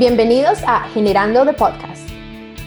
Bienvenidos 0.00 0.60
a 0.66 0.88
Generando 0.94 1.44
the 1.44 1.52
Podcast, 1.52 2.08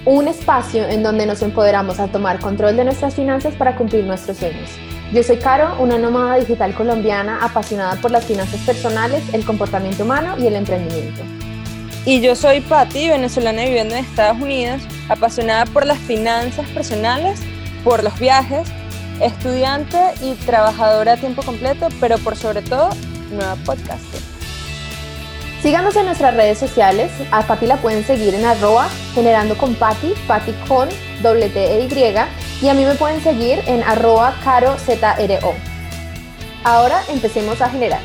un 0.06 0.28
espacio 0.28 0.88
en 0.88 1.02
donde 1.02 1.26
nos 1.26 1.42
empoderamos 1.42 2.00
a 2.00 2.08
tomar 2.08 2.38
control 2.38 2.78
de 2.78 2.84
nuestras 2.84 3.16
finanzas 3.16 3.56
para 3.56 3.76
cumplir 3.76 4.04
nuestros 4.04 4.38
sueños. 4.38 4.70
Yo 5.12 5.24
soy 5.24 5.38
Caro, 5.38 5.82
una 5.82 5.98
nómada 5.98 6.36
digital 6.36 6.76
colombiana 6.76 7.40
apasionada 7.42 8.00
por 8.00 8.12
las 8.12 8.24
finanzas 8.24 8.60
personales, 8.68 9.24
el 9.34 9.44
comportamiento 9.46 10.04
humano 10.04 10.36
y 10.38 10.46
el 10.46 10.56
emprendimiento. 10.56 11.24
Y 12.06 12.22
yo 12.22 12.36
soy 12.36 12.62
Patti, 12.62 13.10
venezolana 13.10 13.64
viviendo 13.64 13.96
en 13.96 14.06
Estados 14.06 14.40
Unidos, 14.40 14.84
apasionada 15.10 15.66
por 15.66 15.88
las 15.88 15.98
finanzas 15.98 16.70
personales, 16.70 17.42
por 17.84 18.04
los 18.04 18.20
viajes, 18.20 18.68
estudiante 19.20 19.98
y 20.22 20.36
trabajadora 20.46 21.14
a 21.14 21.18
tiempo 21.18 21.42
completo, 21.42 21.88
pero 22.00 22.20
por 22.20 22.36
sobre 22.36 22.62
todo, 22.62 22.92
nueva 23.32 23.56
podcaster. 23.66 24.33
Síganos 25.64 25.96
en 25.96 26.08
nuestras 26.08 26.36
redes 26.36 26.58
sociales. 26.58 27.10
A 27.32 27.48
Pati 27.48 27.68
la 27.68 27.78
pueden 27.78 28.04
seguir 28.04 28.36
en 28.36 28.44
arroba 28.44 28.90
generando 29.14 29.58
con 29.58 29.76
Pati, 29.76 30.14
Pati 30.28 30.52
con 30.68 30.90
doble 31.22 31.46
e 31.56 31.86
Y. 31.86 32.68
A 32.68 32.74
mí 32.74 32.84
me 32.84 32.96
pueden 32.96 33.22
seguir 33.22 33.60
en 33.66 33.82
arroba 33.82 34.36
caro 34.44 34.76
ZRO. 34.78 35.54
Ahora 36.66 37.02
empecemos 37.08 37.62
a 37.62 37.70
generar. 37.70 38.02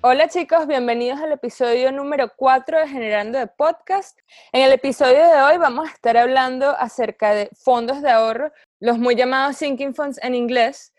Hola 0.00 0.26
chicos, 0.28 0.66
bienvenidos 0.66 1.20
al 1.20 1.32
episodio 1.32 1.92
número 1.92 2.32
4 2.34 2.78
de 2.78 2.88
Generando 2.88 3.38
de 3.38 3.46
Podcast. 3.46 4.18
En 4.52 4.62
el 4.62 4.72
episodio 4.72 5.28
de 5.28 5.42
hoy 5.42 5.58
vamos 5.58 5.86
a 5.86 5.92
estar 5.92 6.16
hablando 6.16 6.70
acerca 6.70 7.34
de 7.34 7.50
fondos 7.52 8.00
de 8.00 8.10
ahorro, 8.10 8.52
los 8.80 8.98
muy 8.98 9.16
llamados 9.16 9.58
sinking 9.58 9.94
funds 9.94 10.18
en 10.22 10.34
inglés. 10.34 10.94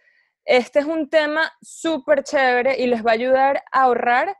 Este 0.45 0.77
es 0.77 0.85
un 0.85 1.09
tema 1.09 1.51
súper 1.59 2.23
chévere 2.23 2.77
y 2.77 2.85
les 2.85 3.03
va 3.03 3.11
a 3.11 3.13
ayudar 3.15 3.63
a 3.71 3.83
ahorrar 3.83 4.37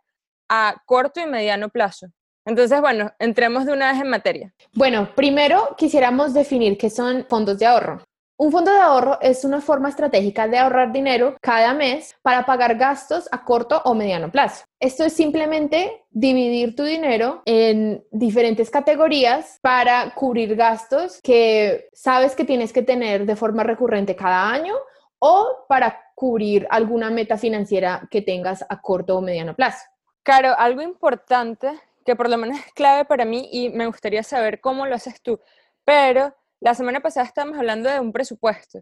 a 0.49 0.75
corto 0.85 1.19
y 1.19 1.25
mediano 1.25 1.69
plazo. 1.69 2.07
Entonces, 2.45 2.81
bueno, 2.81 3.11
entremos 3.19 3.65
de 3.65 3.73
una 3.73 3.91
vez 3.91 4.01
en 4.01 4.09
materia. 4.09 4.53
Bueno, 4.73 5.09
primero 5.15 5.75
quisiéramos 5.77 6.33
definir 6.33 6.77
qué 6.77 6.89
son 6.89 7.25
fondos 7.29 7.57
de 7.59 7.65
ahorro. 7.65 8.03
Un 8.35 8.51
fondo 8.51 8.73
de 8.73 8.79
ahorro 8.79 9.19
es 9.21 9.45
una 9.45 9.61
forma 9.61 9.89
estratégica 9.89 10.47
de 10.47 10.57
ahorrar 10.57 10.91
dinero 10.91 11.37
cada 11.39 11.73
mes 11.73 12.15
para 12.23 12.45
pagar 12.45 12.75
gastos 12.75 13.29
a 13.31 13.45
corto 13.45 13.81
o 13.85 13.93
mediano 13.93 14.31
plazo. 14.31 14.65
Esto 14.79 15.05
es 15.05 15.13
simplemente 15.13 16.03
dividir 16.09 16.75
tu 16.75 16.83
dinero 16.83 17.43
en 17.45 18.03
diferentes 18.11 18.71
categorías 18.71 19.59
para 19.61 20.13
cubrir 20.15 20.55
gastos 20.55 21.21
que 21.21 21.87
sabes 21.93 22.35
que 22.35 22.43
tienes 22.43 22.73
que 22.73 22.81
tener 22.81 23.25
de 23.25 23.35
forma 23.35 23.63
recurrente 23.63 24.15
cada 24.15 24.49
año 24.49 24.75
o 25.19 25.65
para 25.69 26.01
cubrir 26.15 26.67
alguna 26.69 27.11
meta 27.11 27.37
financiera 27.37 28.07
que 28.11 28.23
tengas 28.23 28.65
a 28.67 28.81
corto 28.81 29.15
o 29.15 29.21
mediano 29.21 29.55
plazo. 29.55 29.85
Claro, 30.23 30.57
algo 30.57 30.81
importante 30.81 31.79
que 32.05 32.15
por 32.15 32.29
lo 32.29 32.37
menos 32.37 32.57
es 32.59 32.73
clave 32.73 33.03
para 33.05 33.25
mí 33.25 33.49
y 33.51 33.69
me 33.69 33.87
gustaría 33.87 34.23
saber 34.23 34.61
cómo 34.61 34.85
lo 34.85 34.95
haces 34.95 35.21
tú, 35.21 35.39
pero 35.83 36.33
la 36.61 36.75
semana 36.75 37.01
pasada 37.01 37.25
estábamos 37.25 37.57
hablando 37.57 37.89
de 37.89 37.99
un 37.99 38.13
presupuesto 38.13 38.79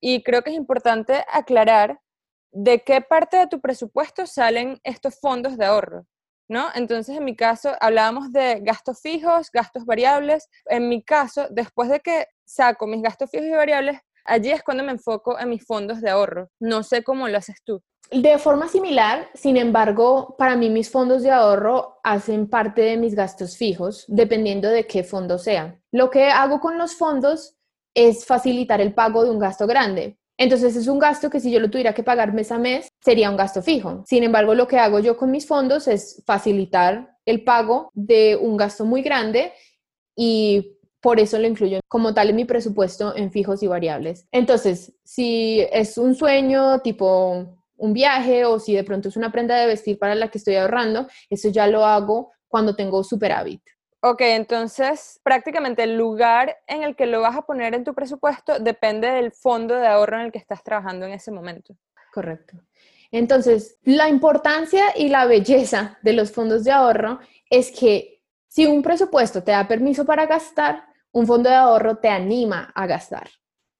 y 0.00 0.22
creo 0.22 0.42
que 0.42 0.50
es 0.50 0.56
importante 0.56 1.24
aclarar 1.32 2.00
de 2.52 2.82
qué 2.84 3.00
parte 3.00 3.36
de 3.38 3.48
tu 3.48 3.60
presupuesto 3.60 4.26
salen 4.26 4.78
estos 4.84 5.18
fondos 5.20 5.56
de 5.58 5.64
ahorro, 5.64 6.06
¿no? 6.48 6.68
Entonces, 6.74 7.16
en 7.16 7.24
mi 7.24 7.34
caso, 7.34 7.72
hablábamos 7.80 8.30
de 8.32 8.60
gastos 8.62 9.00
fijos, 9.00 9.50
gastos 9.50 9.84
variables. 9.86 10.48
En 10.66 10.88
mi 10.88 11.02
caso, 11.02 11.48
después 11.50 11.88
de 11.88 11.98
que 12.00 12.26
saco 12.44 12.86
mis 12.86 13.02
gastos 13.02 13.30
fijos 13.30 13.46
y 13.48 13.50
variables, 13.52 13.98
allí 14.24 14.50
es 14.50 14.62
cuando 14.62 14.84
me 14.84 14.92
enfoco 14.92 15.38
en 15.38 15.50
mis 15.50 15.64
fondos 15.64 16.00
de 16.00 16.10
ahorro. 16.10 16.48
No 16.60 16.82
sé 16.82 17.02
cómo 17.02 17.28
lo 17.28 17.38
haces 17.38 17.56
tú. 17.64 17.82
De 18.10 18.38
forma 18.38 18.68
similar, 18.68 19.28
sin 19.34 19.56
embargo, 19.56 20.36
para 20.38 20.56
mí 20.56 20.68
mis 20.70 20.90
fondos 20.90 21.22
de 21.22 21.30
ahorro 21.30 21.98
hacen 22.04 22.48
parte 22.48 22.82
de 22.82 22.96
mis 22.96 23.14
gastos 23.14 23.56
fijos, 23.56 24.04
dependiendo 24.08 24.68
de 24.68 24.86
qué 24.86 25.02
fondo 25.02 25.38
sea. 25.38 25.80
Lo 25.90 26.10
que 26.10 26.28
hago 26.28 26.60
con 26.60 26.76
los 26.76 26.94
fondos 26.94 27.56
es 27.94 28.26
facilitar 28.26 28.80
el 28.80 28.92
pago 28.92 29.24
de 29.24 29.30
un 29.30 29.38
gasto 29.38 29.66
grande. 29.66 30.18
Entonces 30.36 30.74
es 30.76 30.88
un 30.88 30.98
gasto 30.98 31.30
que 31.30 31.40
si 31.40 31.50
yo 31.50 31.60
lo 31.60 31.70
tuviera 31.70 31.94
que 31.94 32.02
pagar 32.02 32.32
mes 32.32 32.50
a 32.50 32.58
mes, 32.58 32.88
sería 33.00 33.30
un 33.30 33.36
gasto 33.36 33.62
fijo. 33.62 34.02
Sin 34.06 34.24
embargo, 34.24 34.54
lo 34.54 34.66
que 34.66 34.78
hago 34.78 34.98
yo 34.98 35.16
con 35.16 35.30
mis 35.30 35.46
fondos 35.46 35.86
es 35.88 36.22
facilitar 36.26 37.16
el 37.24 37.44
pago 37.44 37.90
de 37.94 38.36
un 38.36 38.56
gasto 38.56 38.84
muy 38.84 39.02
grande 39.02 39.52
y 40.16 40.76
por 41.04 41.20
eso 41.20 41.38
lo 41.38 41.46
incluyo 41.46 41.80
como 41.86 42.14
tal 42.14 42.30
en 42.30 42.36
mi 42.36 42.46
presupuesto 42.46 43.14
en 43.14 43.30
fijos 43.30 43.62
y 43.62 43.66
variables. 43.66 44.26
Entonces, 44.32 44.94
si 45.04 45.60
es 45.70 45.98
un 45.98 46.14
sueño 46.14 46.80
tipo 46.80 47.58
un 47.76 47.92
viaje 47.92 48.46
o 48.46 48.58
si 48.58 48.74
de 48.74 48.84
pronto 48.84 49.10
es 49.10 49.16
una 49.18 49.30
prenda 49.30 49.54
de 49.56 49.66
vestir 49.66 49.98
para 49.98 50.14
la 50.14 50.28
que 50.28 50.38
estoy 50.38 50.56
ahorrando, 50.56 51.06
eso 51.28 51.50
ya 51.50 51.66
lo 51.66 51.84
hago 51.84 52.32
cuando 52.48 52.74
tengo 52.74 53.04
superávit. 53.04 53.60
Ok, 54.00 54.22
entonces 54.22 55.20
prácticamente 55.22 55.82
el 55.82 55.94
lugar 55.98 56.56
en 56.66 56.82
el 56.82 56.96
que 56.96 57.04
lo 57.04 57.20
vas 57.20 57.36
a 57.36 57.42
poner 57.42 57.74
en 57.74 57.84
tu 57.84 57.92
presupuesto 57.92 58.58
depende 58.58 59.10
del 59.10 59.30
fondo 59.30 59.74
de 59.74 59.86
ahorro 59.86 60.16
en 60.16 60.22
el 60.22 60.32
que 60.32 60.38
estás 60.38 60.64
trabajando 60.64 61.04
en 61.04 61.12
ese 61.12 61.30
momento. 61.30 61.76
Correcto. 62.14 62.56
Entonces, 63.10 63.76
la 63.82 64.08
importancia 64.08 64.84
y 64.96 65.10
la 65.10 65.26
belleza 65.26 65.98
de 66.00 66.14
los 66.14 66.32
fondos 66.32 66.64
de 66.64 66.72
ahorro 66.72 67.18
es 67.50 67.70
que 67.78 68.22
si 68.48 68.66
un 68.66 68.82
presupuesto 68.82 69.42
te 69.42 69.50
da 69.50 69.68
permiso 69.68 70.06
para 70.06 70.24
gastar, 70.26 70.93
un 71.14 71.26
fondo 71.26 71.48
de 71.48 71.56
ahorro 71.56 71.96
te 71.96 72.08
anima 72.08 72.70
a 72.74 72.86
gastar 72.86 73.30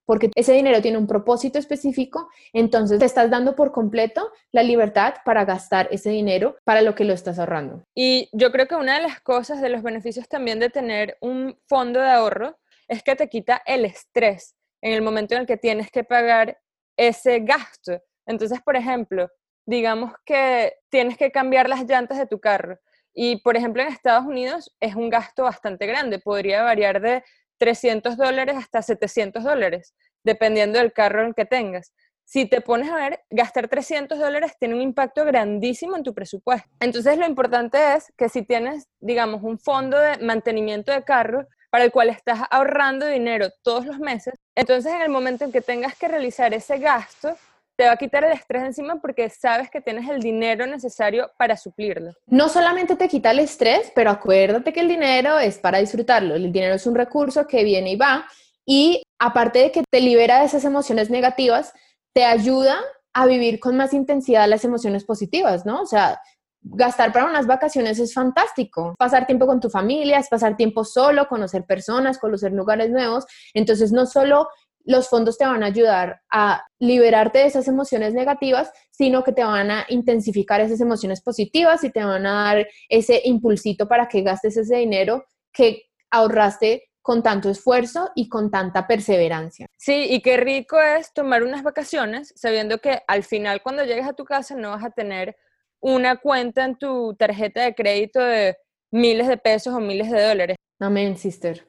porque 0.07 0.31
ese 0.35 0.53
dinero 0.53 0.83
tiene 0.83 0.99
un 0.99 1.07
propósito 1.07 1.59
específico, 1.59 2.29
entonces 2.53 2.99
te 2.99 3.05
estás 3.05 3.31
dando 3.31 3.55
por 3.55 3.73
completo 3.73 4.31
la 4.53 4.63
libertad 4.63 5.15
para 5.25 5.45
gastar 5.45 5.89
ese 5.91 6.11
dinero 6.11 6.57
para 6.65 6.83
lo 6.83 6.95
que 6.95 7.05
lo 7.05 7.13
estás 7.13 7.39
ahorrando. 7.39 7.85
Y 7.95 8.29
yo 8.33 8.53
creo 8.53 8.67
que 8.67 8.77
una 8.77 8.97
de 8.97 9.03
las 9.03 9.21
cosas, 9.21 9.61
de 9.61 9.71
los 9.71 9.83
beneficios 9.83 10.29
también 10.29 10.59
de 10.61 10.71
tener 10.71 11.17
un 11.21 11.59
fondo 11.67 12.01
de 12.01 12.11
ahorro, 12.11 12.59
es 12.89 13.03
que 13.03 13.17
te 13.17 13.29
quita 13.29 13.63
el 13.65 13.85
estrés 13.85 14.57
en 14.83 14.93
el 14.93 15.03
momento 15.03 15.35
en 15.35 15.43
el 15.43 15.47
que 15.47 15.57
tienes 15.57 15.91
que 15.91 16.05
pagar 16.05 16.59
ese 16.97 17.41
gasto. 17.41 18.03
Entonces, 18.27 18.61
por 18.63 18.77
ejemplo, 18.77 19.31
digamos 19.67 20.13
que 20.27 20.75
tienes 20.91 21.17
que 21.17 21.33
cambiar 21.33 21.69
las 21.69 21.85
llantas 21.85 22.19
de 22.19 22.27
tu 22.27 22.41
carro. 22.41 22.79
Y, 23.15 23.37
por 23.43 23.57
ejemplo, 23.57 23.83
en 23.83 23.89
Estados 23.89 24.27
Unidos 24.27 24.75
es 24.81 24.97
un 24.97 25.09
gasto 25.09 25.45
bastante 25.45 25.87
grande, 25.87 26.19
podría 26.19 26.63
variar 26.63 27.01
de 27.01 27.23
300 27.59 28.17
dólares 28.17 28.57
hasta 28.59 28.83
700 28.83 29.45
dólares, 29.45 29.95
dependiendo 30.25 30.79
del 30.79 30.93
carro 30.93 31.25
en 31.25 31.33
que 31.33 31.45
tengas. 31.45 31.93
Si 32.27 32.47
te 32.47 32.61
pones 32.61 32.91
a 32.91 32.97
ver, 32.97 33.21
gastar 33.31 33.69
300 33.69 34.19
dólares 34.19 34.53
tiene 34.59 34.75
un 34.75 34.81
impacto 34.81 35.25
grandísimo 35.25 35.97
en 35.97 36.03
tu 36.03 36.15
presupuesto. 36.15 36.69
Entonces 36.81 37.19
lo 37.19 37.27
importante 37.27 37.95
es 37.95 38.13
que 38.17 38.29
si 38.29 38.43
tienes, 38.43 38.89
digamos, 38.99 39.43
un 39.43 39.59
fondo 39.59 39.99
de 39.99 40.19
mantenimiento 40.19 40.91
de 40.91 41.05
carro 41.05 41.47
para 41.71 41.85
el 41.85 41.93
cual 41.93 42.09
estás 42.09 42.41
ahorrando 42.51 43.07
dinero 43.07 43.49
todos 43.63 43.85
los 43.85 43.99
meses, 43.99 44.35
entonces 44.55 44.93
en 44.93 45.03
el 45.03 45.11
momento 45.11 45.45
en 45.45 45.53
que 45.53 45.61
tengas 45.61 45.97
que 45.97 46.09
realizar 46.09 46.55
ese 46.55 46.79
gasto, 46.79 47.37
te 47.77 47.87
va 47.87 47.93
a 47.93 47.97
quitar 47.97 48.25
el 48.25 48.33
estrés 48.33 48.63
encima 48.63 49.01
porque 49.01 49.29
sabes 49.31 49.71
que 49.71 49.81
tienes 49.81 50.09
el 50.09 50.21
dinero 50.21 50.67
necesario 50.67 51.31
para 51.37 51.57
suplirlo. 51.57 52.13
No 52.27 52.49
solamente 52.49 52.97
te 52.97 53.09
quita 53.09 53.31
el 53.33 53.41
estrés, 53.41 53.91
pero 53.95 54.11
acuérdate 54.11 54.73
que 54.73 54.81
el 54.81 54.89
dinero 54.89 55.39
es 55.39 55.59
para 55.59 55.79
disfrutarlo. 55.79 56.35
El 56.35 56.53
dinero 56.53 56.75
es 56.75 56.87
un 56.87 56.95
recurso 56.95 57.47
que 57.47 57.65
viene 57.65 57.93
y 57.93 57.97
va 57.97 58.27
y 58.67 59.03
aparte 59.19 59.59
de 59.59 59.73
que 59.73 59.85
te 59.91 60.01
libera 60.01 60.41
de 60.41 60.47
esas 60.47 60.65
emociones 60.65 61.11
negativas, 61.11 61.73
te 62.15 62.25
ayuda 62.25 62.79
a 63.13 63.27
vivir 63.27 63.61
con 63.61 63.77
más 63.77 63.93
intensidad 63.93 64.49
las 64.49 64.65
emociones 64.65 65.05
positivas, 65.05 65.67
¿no? 65.67 65.83
O 65.83 65.87
sea, 65.87 66.21
gastar 66.65 67.13
para 67.13 67.27
unas 67.27 67.47
vacaciones 67.47 67.99
es 67.99 68.15
fantástico. 68.15 68.95
Pasar 68.99 69.27
tiempo 69.27 69.47
con 69.47 69.61
tu 69.61 69.69
familia, 69.69 70.19
es 70.19 70.29
pasar 70.29 70.57
tiempo 70.57 70.85
solo, 70.85 71.29
conocer 71.29 71.65
personas, 71.65 72.19
conocer 72.19 72.53
lugares 72.53 72.91
nuevos. 72.91 73.27
Entonces, 73.53 73.93
no 73.93 74.07
solo 74.07 74.49
los 74.85 75.09
fondos 75.09 75.39
te 75.39 75.47
van 75.47 75.63
a 75.63 75.67
ayudar 75.67 76.21
a 76.31 76.65
liberarte 76.79 77.39
de 77.39 77.47
esas 77.47 77.67
emociones 77.69 78.15
negativas, 78.15 78.71
sino 78.91 79.25
que 79.25 79.33
te 79.33 79.43
van 79.43 79.71
a 79.71 79.87
intensificar 79.89 80.61
esas 80.61 80.81
emociones 80.81 81.23
positivas 81.23 81.83
y 81.85 81.91
te 81.91 82.05
van 82.05 82.27
a 82.27 82.45
dar 82.45 82.69
ese 82.89 83.21
impulsito 83.25 83.89
para 83.89 84.09
que 84.09 84.23
gastes 84.23 84.57
ese 84.57 84.77
dinero 84.77 85.25
que 85.53 85.85
ahorraste 86.11 86.85
con 87.01 87.23
tanto 87.23 87.51
esfuerzo 87.51 88.11
y 88.15 88.29
con 88.29 88.51
tanta 88.51 88.87
perseverancia. 88.87 89.67
Sí, 89.77 90.07
y 90.09 90.21
qué 90.23 90.37
rico 90.37 90.81
es 90.81 91.13
tomar 91.13 91.43
unas 91.43 91.63
vacaciones 91.63 92.33
sabiendo 92.37 92.79
que 92.79 93.01
al 93.07 93.25
final 93.25 93.63
cuando 93.63 93.85
llegues 93.85 94.07
a 94.07 94.15
tu 94.15 94.25
casa 94.25 94.55
no 94.55 94.71
vas 94.71 94.85
a 94.85 94.91
tener 94.91 95.37
una 95.81 96.17
cuenta 96.17 96.65
en 96.65 96.77
tu 96.77 97.15
tarjeta 97.15 97.63
de 97.63 97.75
crédito 97.75 98.21
de 98.21 98.57
miles 98.91 99.29
de 99.29 99.37
pesos 99.37 99.75
o 99.75 99.81
miles 99.81 100.11
de 100.11 100.23
dólares. 100.23 100.57
Amén, 100.79 101.17
sister. 101.19 101.67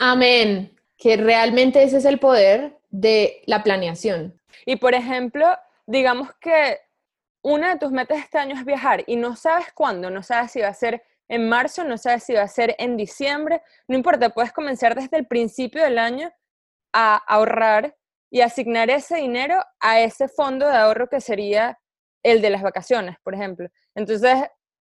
Amén 0.00 0.74
que 0.96 1.16
realmente 1.16 1.82
ese 1.82 1.98
es 1.98 2.04
el 2.04 2.18
poder 2.18 2.78
de 2.90 3.42
la 3.46 3.62
planeación. 3.62 4.40
Y 4.66 4.76
por 4.76 4.94
ejemplo, 4.94 5.46
digamos 5.86 6.30
que 6.40 6.78
una 7.42 7.74
de 7.74 7.78
tus 7.78 7.90
metas 7.90 8.18
este 8.18 8.38
año 8.38 8.56
es 8.56 8.64
viajar 8.64 9.04
y 9.06 9.16
no 9.16 9.36
sabes 9.36 9.72
cuándo, 9.74 10.10
no 10.10 10.22
sabes 10.22 10.52
si 10.52 10.60
va 10.60 10.68
a 10.68 10.74
ser 10.74 11.02
en 11.28 11.48
marzo, 11.48 11.84
no 11.84 11.98
sabes 11.98 12.24
si 12.24 12.34
va 12.34 12.42
a 12.42 12.48
ser 12.48 12.74
en 12.78 12.96
diciembre, 12.96 13.62
no 13.88 13.96
importa, 13.96 14.30
puedes 14.30 14.52
comenzar 14.52 14.94
desde 14.94 15.16
el 15.16 15.26
principio 15.26 15.82
del 15.82 15.98
año 15.98 16.32
a 16.92 17.16
ahorrar 17.16 17.96
y 18.30 18.40
asignar 18.40 18.90
ese 18.90 19.16
dinero 19.16 19.62
a 19.80 20.00
ese 20.00 20.28
fondo 20.28 20.66
de 20.68 20.76
ahorro 20.76 21.08
que 21.08 21.20
sería 21.20 21.78
el 22.22 22.40
de 22.40 22.50
las 22.50 22.62
vacaciones, 22.62 23.16
por 23.22 23.34
ejemplo. 23.34 23.68
Entonces, 23.94 24.44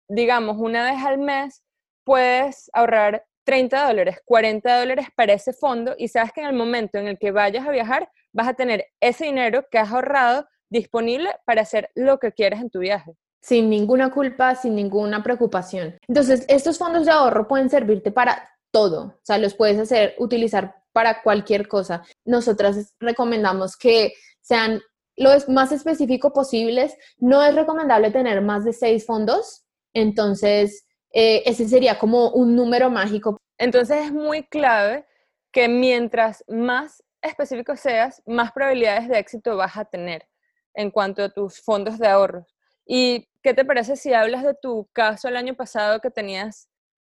digamos, 0.07 0.57
una 0.57 0.91
vez 0.91 1.03
al 1.03 1.17
mes 1.17 1.63
puedes 2.03 2.69
ahorrar 2.73 3.25
30 3.47 3.87
dólares, 3.87 4.17
40 4.25 4.79
dólares 4.79 5.07
para 5.15 5.31
ese 5.31 5.53
fondo 5.53 5.95
y 5.97 6.09
sabes 6.09 6.33
que 6.33 6.41
en 6.41 6.47
el 6.47 6.53
momento 6.53 6.97
en 6.97 7.07
el 7.07 7.17
que 7.17 7.31
vayas 7.31 7.65
a 7.65 7.71
viajar 7.71 8.11
vas 8.33 8.49
a 8.49 8.53
tener 8.53 8.87
ese 8.99 9.23
dinero 9.23 9.65
que 9.71 9.77
has 9.77 9.89
ahorrado 9.89 10.45
disponible 10.69 11.29
para 11.45 11.61
hacer 11.61 11.89
lo 11.95 12.19
que 12.19 12.33
quieres 12.33 12.59
en 12.59 12.69
tu 12.69 12.79
viaje. 12.79 13.13
Sin 13.41 13.69
ninguna 13.69 14.11
culpa, 14.11 14.53
sin 14.55 14.75
ninguna 14.75 15.23
preocupación. 15.23 15.97
Entonces, 16.09 16.43
estos 16.49 16.77
fondos 16.77 17.05
de 17.05 17.13
ahorro 17.13 17.47
pueden 17.47 17.69
servirte 17.69 18.11
para 18.11 18.49
todo, 18.69 19.03
o 19.03 19.19
sea, 19.23 19.37
los 19.37 19.53
puedes 19.53 19.79
hacer, 19.79 20.15
utilizar 20.17 20.75
para 20.91 21.21
cualquier 21.21 21.69
cosa. 21.69 22.03
Nosotras 22.25 22.93
recomendamos 22.99 23.77
que 23.77 24.11
sean 24.41 24.81
lo 25.15 25.29
más 25.47 25.71
específico 25.71 26.33
posibles. 26.33 26.97
No 27.17 27.41
es 27.41 27.55
recomendable 27.55 28.11
tener 28.11 28.41
más 28.41 28.65
de 28.65 28.73
seis 28.73 29.05
fondos, 29.05 29.63
entonces 29.93 30.86
eh, 31.19 31.41
ese 31.49 31.67
sería 31.67 31.97
como 31.97 32.29
un 32.29 32.55
número 32.55 32.91
mágico. 32.91 33.41
Entonces 33.57 34.05
es 34.05 34.13
muy 34.13 34.43
clave 34.43 35.03
que 35.51 35.67
mientras 35.67 36.43
más 36.47 37.03
específico 37.23 37.75
seas, 37.75 38.21
más 38.27 38.51
probabilidades 38.51 39.09
de 39.09 39.17
éxito 39.17 39.57
vas 39.57 39.77
a 39.77 39.85
tener 39.85 40.27
en 40.75 40.91
cuanto 40.91 41.23
a 41.23 41.29
tus 41.29 41.59
fondos 41.59 41.97
de 41.97 42.07
ahorros. 42.07 42.55
¿Y 42.85 43.27
qué 43.41 43.55
te 43.55 43.65
parece 43.65 43.95
si 43.95 44.13
hablas 44.13 44.43
de 44.43 44.53
tu 44.53 44.87
caso 44.93 45.27
el 45.27 45.37
año 45.37 45.55
pasado 45.55 46.01
que 46.01 46.11
tenías 46.11 46.69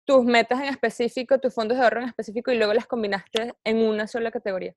tus 0.04 0.25
metas 0.25 0.60
en 0.60 0.66
específico, 0.66 1.38
tus 1.38 1.54
fondos 1.54 1.78
de 1.78 1.84
ahorro 1.84 2.00
en 2.00 2.08
específico 2.08 2.50
y 2.50 2.56
luego 2.56 2.75
las 2.75 2.88
combinaste 2.88 3.54
en 3.62 3.76
una 3.76 4.08
sola 4.08 4.32
categoría? 4.32 4.75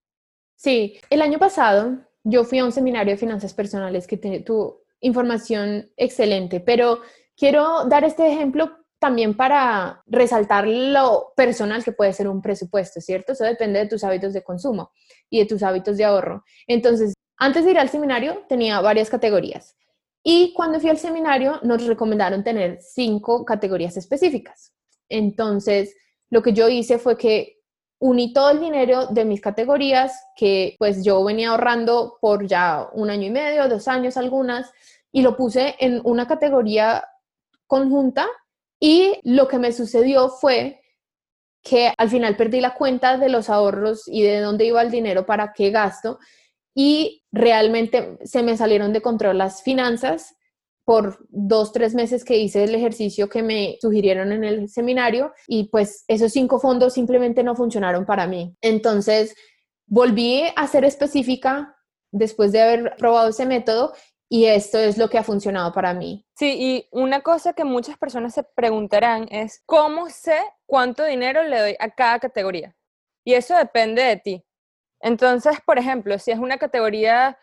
Sí, 0.56 1.00
el 1.10 1.24
año 1.24 1.40
pasado 1.40 1.98
yo 2.24 2.44
fui 2.44 2.60
a 2.60 2.66
un 2.66 2.72
seminario 2.72 3.14
de 3.14 3.18
finanzas 3.18 3.56
personales 3.56 4.06
que 4.06 4.18
tuvo 4.18 4.84
información 5.00 5.92
excelente, 5.98 6.60
pero 6.60 7.02
quiero 7.36 7.86
dar 7.86 8.04
este 8.04 8.32
ejemplo 8.32 8.85
también 9.06 9.38
para 9.38 10.02
resaltar 10.08 10.68
lo 10.68 11.32
personal 11.36 11.84
que 11.84 11.92
puede 11.92 12.12
ser 12.12 12.28
un 12.28 12.42
presupuesto, 12.42 13.00
¿cierto? 13.00 13.34
Eso 13.34 13.44
depende 13.44 13.78
de 13.78 13.88
tus 13.88 14.04
hábitos 14.04 14.34
de 14.34 14.44
consumo 14.44 14.90
y 15.30 15.38
de 15.38 15.46
tus 15.46 15.62
hábitos 15.62 15.98
de 15.98 16.06
ahorro. 16.06 16.44
Entonces, 16.66 17.14
antes 17.38 17.66
de 17.66 17.72
ir 17.72 17.78
al 17.78 17.90
seminario 17.90 18.44
tenía 18.50 18.82
varias 18.82 19.12
categorías 19.12 19.78
y 20.24 20.54
cuando 20.56 20.80
fui 20.80 20.90
al 20.90 20.98
seminario 20.98 21.60
nos 21.62 21.86
recomendaron 21.86 22.44
tener 22.44 22.80
cinco 22.82 23.46
categorías 23.46 23.96
específicas. 23.96 24.74
Entonces, 25.08 25.96
lo 26.32 26.42
que 26.42 26.54
yo 26.54 26.68
hice 26.68 26.98
fue 26.98 27.16
que 27.16 27.60
uní 28.00 28.34
todo 28.34 28.50
el 28.50 28.60
dinero 28.60 29.06
de 29.06 29.24
mis 29.24 29.40
categorías 29.40 30.20
que 30.36 30.76
pues 30.80 31.04
yo 31.04 31.24
venía 31.24 31.52
ahorrando 31.52 32.18
por 32.20 32.48
ya 32.48 32.90
un 32.94 33.12
año 33.12 33.28
y 33.28 33.32
medio, 33.32 33.70
dos 33.70 33.88
años 33.88 34.18
algunas, 34.18 34.72
y 35.12 35.22
lo 35.22 35.38
puse 35.38 35.76
en 35.78 36.02
una 36.06 36.28
categoría 36.28 37.04
conjunta 37.68 38.28
y 38.80 39.20
lo 39.24 39.48
que 39.48 39.60
me 39.60 39.72
sucedió 39.72 40.30
fue 40.30 40.82
que 41.64 41.92
al 41.98 42.10
final 42.10 42.38
perdí 42.38 42.62
la 42.62 42.76
cuenta 42.76 43.18
de 43.18 43.30
los 43.30 43.50
ahorros 43.50 44.04
y 44.08 44.22
de 44.22 44.40
dónde 44.40 44.66
iba 44.66 44.82
el 44.82 44.92
dinero, 44.92 45.26
para 45.26 45.52
qué 45.54 45.72
gasto, 45.72 46.20
y 46.76 47.24
realmente 47.32 48.18
se 48.24 48.44
me 48.44 48.58
salieron 48.58 48.94
de 48.94 49.02
control 49.02 49.38
las 49.38 49.64
finanzas 49.64 50.36
por 50.84 51.26
dos, 51.30 51.72
tres 51.72 51.96
meses 51.96 52.24
que 52.24 52.38
hice 52.38 52.64
el 52.64 52.76
ejercicio 52.76 53.28
que 53.28 53.42
me 53.42 53.78
sugirieron 53.82 54.32
en 54.32 54.44
el 54.44 54.70
seminario 54.70 55.34
y 55.48 55.70
pues 55.70 56.06
esos 56.08 56.32
cinco 56.32 56.60
fondos 56.60 56.94
simplemente 56.94 57.44
no 57.44 57.56
funcionaron 57.56 58.06
para 58.06 58.28
mí. 58.28 58.56
Entonces 58.62 59.34
volví 59.88 60.44
a 60.56 60.68
ser 60.68 60.86
específica 60.86 61.76
después 62.12 62.52
de 62.52 62.62
haber 62.62 62.96
probado 62.98 63.30
ese 63.30 63.48
método 63.48 63.94
y 64.30 64.46
esto 64.46 64.80
es 64.80 64.98
lo 64.98 65.10
que 65.10 65.18
ha 65.18 65.24
funcionado 65.24 65.72
para 65.72 65.94
mí. 65.94 66.26
Sí, 66.36 66.56
y 66.60 66.88
una 66.92 67.22
cosa 67.22 67.54
que 67.54 67.64
muchas 67.64 67.98
personas 67.98 68.34
se 68.34 68.44
preguntarán 68.44 69.28
es, 69.30 69.62
¿cómo 69.66 70.10
sé 70.10 70.40
cuánto 70.66 71.04
dinero 71.04 71.44
le 71.44 71.60
doy 71.60 71.76
a 71.80 71.90
cada 71.92 72.20
categoría? 72.20 72.76
Y 73.24 73.34
eso 73.34 73.56
depende 73.56 74.02
de 74.04 74.18
ti. 74.18 74.46
Entonces, 75.00 75.58
por 75.66 75.78
ejemplo, 75.78 76.18
si 76.20 76.32
es 76.32 76.40
una 76.40 76.58
categoría 76.58 77.38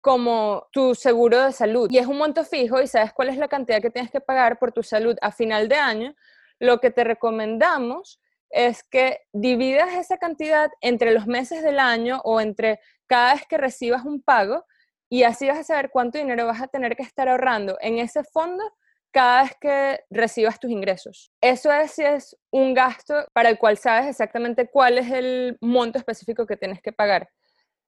como 0.00 0.68
tu 0.72 0.94
seguro 0.94 1.44
de 1.44 1.52
salud 1.52 1.90
y 1.90 1.98
es 1.98 2.06
un 2.06 2.18
monto 2.18 2.44
fijo 2.44 2.80
y 2.80 2.86
sabes 2.86 3.12
cuál 3.12 3.28
es 3.28 3.36
la 3.36 3.48
cantidad 3.48 3.82
que 3.82 3.90
tienes 3.90 4.10
que 4.10 4.20
pagar 4.20 4.58
por 4.58 4.72
tu 4.72 4.82
salud 4.82 5.16
a 5.20 5.32
final 5.32 5.68
de 5.68 5.76
año, 5.76 6.14
lo 6.60 6.78
que 6.78 6.90
te 6.90 7.04
recomendamos 7.04 8.20
es 8.50 8.82
que 8.84 9.20
dividas 9.32 9.94
esa 9.94 10.18
cantidad 10.18 10.70
entre 10.80 11.12
los 11.12 11.26
meses 11.26 11.62
del 11.62 11.78
año 11.80 12.20
o 12.24 12.40
entre 12.40 12.80
cada 13.06 13.34
vez 13.34 13.46
que 13.46 13.58
recibas 13.58 14.04
un 14.04 14.22
pago 14.22 14.64
y 15.10 15.22
así 15.22 15.48
vas 15.48 15.58
a 15.58 15.64
saber 15.64 15.90
cuánto 15.90 16.18
dinero 16.18 16.46
vas 16.46 16.60
a 16.60 16.68
tener 16.68 16.96
que 16.96 17.02
estar 17.02 17.28
ahorrando 17.28 17.78
en 17.80 17.98
ese 17.98 18.24
fondo 18.24 18.62
cada 19.10 19.42
vez 19.42 19.52
que 19.60 20.00
recibas 20.10 20.60
tus 20.60 20.70
ingresos. 20.70 21.32
Eso 21.40 21.72
es 21.72 21.92
si 21.92 22.02
es 22.02 22.36
un 22.50 22.74
gasto 22.74 23.26
para 23.32 23.48
el 23.48 23.58
cual 23.58 23.78
sabes 23.78 24.06
exactamente 24.06 24.68
cuál 24.70 24.98
es 24.98 25.10
el 25.10 25.56
monto 25.60 25.98
específico 25.98 26.46
que 26.46 26.56
tienes 26.56 26.82
que 26.82 26.92
pagar. 26.92 27.28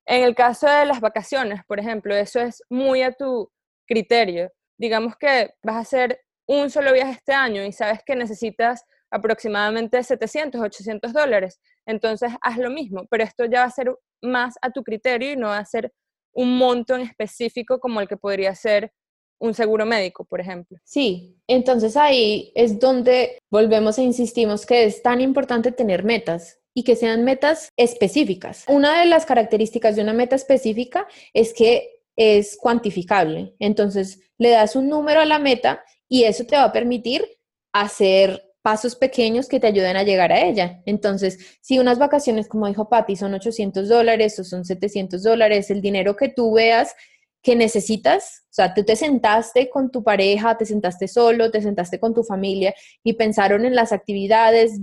En 0.07 0.25
el 0.25 0.35
caso 0.35 0.67
de 0.67 0.87
las 0.87 1.01
vacaciones, 1.01 1.61
por 1.67 1.79
ejemplo, 1.79 2.15
eso 2.17 2.41
es 2.41 2.63
muy 2.71 3.03
a 3.03 3.13
tu 3.13 3.51
criterio. 3.87 4.51
Digamos 4.79 5.15
que 5.17 5.55
vas 5.63 5.77
a 5.77 5.81
hacer 5.81 6.21
un 6.47 6.71
solo 6.71 6.93
viaje 6.93 7.13
este 7.13 7.33
año 7.33 7.63
y 7.65 7.73
sabes 7.73 8.01
que 8.05 8.17
necesitas 8.17 8.85
aproximadamente 9.11 10.03
700, 10.03 10.61
800 10.61 11.13
dólares. 11.13 11.61
Entonces, 11.87 12.33
haz 12.41 12.57
lo 12.59 12.71
mismo, 12.71 13.07
pero 13.11 13.25
esto 13.25 13.45
ya 13.45 13.61
va 13.61 13.67
a 13.67 13.71
ser 13.71 13.95
más 14.23 14.55
a 14.63 14.71
tu 14.71 14.83
criterio 14.83 15.33
y 15.33 15.37
no 15.37 15.49
va 15.49 15.59
a 15.59 15.65
ser 15.65 15.93
un 16.33 16.57
monto 16.57 16.95
en 16.95 17.03
específico 17.03 17.79
como 17.79 18.01
el 18.01 18.09
que 18.09 18.17
podría 18.17 18.55
ser 18.55 18.93
un 19.41 19.55
seguro 19.55 19.87
médico, 19.87 20.25
por 20.25 20.41
ejemplo. 20.41 20.79
Sí, 20.85 21.37
entonces 21.47 21.97
ahí 21.97 22.53
es 22.55 22.79
donde 22.79 23.39
volvemos 23.51 23.99
e 23.99 24.03
insistimos 24.03 24.67
que 24.67 24.85
es 24.85 25.03
tan 25.03 25.21
importante 25.21 25.73
tener 25.73 26.05
metas 26.05 26.59
y 26.75 26.85
que 26.85 26.95
sean 26.95 27.25
metas 27.25 27.71
específicas. 27.77 28.65
Una 28.69 29.01
de 29.01 29.07
las 29.07 29.27
características 29.27 29.97
de 29.97 30.03
una 30.03 30.13
meta 30.13 30.37
específica 30.37 31.09
es 31.33 31.53
que 31.53 32.03
es 32.17 32.57
cuantificable. 32.57 33.55
Entonces, 33.59 34.21
le 34.37 34.51
das 34.51 34.77
un 34.77 34.89
número 34.89 35.21
a 35.21 35.25
la 35.25 35.39
meta 35.39 35.83
y 36.09 36.25
eso 36.25 36.45
te 36.45 36.57
va 36.57 36.65
a 36.65 36.73
permitir 36.73 37.25
hacer 37.73 38.50
pasos 38.63 38.95
pequeños 38.97 39.49
que 39.49 39.61
te 39.61 39.67
ayuden 39.67 39.97
a 39.97 40.03
llegar 40.03 40.33
a 40.33 40.45
ella. 40.45 40.83
Entonces, 40.87 41.59
si 41.61 41.79
unas 41.79 41.99
vacaciones, 41.99 42.49
como 42.49 42.67
dijo 42.67 42.89
Patti, 42.89 43.17
son 43.17 43.35
800 43.35 43.89
dólares 43.89 44.39
o 44.39 44.45
son 44.45 44.65
700 44.65 45.23
dólares, 45.23 45.71
el 45.71 45.81
dinero 45.81 46.17
que 46.17 46.29
tú 46.29 46.55
veas 46.55 46.95
que 47.43 47.57
necesitas, 47.57 48.43
o 48.51 48.53
sea, 48.53 48.75
tú 48.75 48.85
te 48.85 48.97
sentaste 48.97 49.71
con 49.71 49.91
tu 49.91 50.03
pareja, 50.03 50.59
te 50.59 50.67
sentaste 50.67 51.09
solo, 51.09 51.51
te 51.51 51.63
sentaste 51.63 51.99
con 51.99 52.13
tu 52.13 52.23
familia 52.23 52.75
y 53.03 53.15
pensaron 53.15 53.65
en 53.65 53.75
las 53.75 53.93
actividades, 53.93 54.79